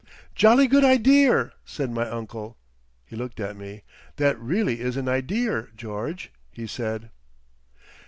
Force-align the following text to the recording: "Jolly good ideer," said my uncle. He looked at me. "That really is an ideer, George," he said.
"Jolly 0.33 0.65
good 0.65 0.83
ideer," 0.83 1.53
said 1.63 1.91
my 1.91 2.09
uncle. 2.09 2.57
He 3.05 3.15
looked 3.15 3.39
at 3.39 3.55
me. 3.55 3.83
"That 4.15 4.35
really 4.39 4.79
is 4.81 4.97
an 4.97 5.07
ideer, 5.07 5.69
George," 5.75 6.31
he 6.49 6.65
said. 6.65 7.11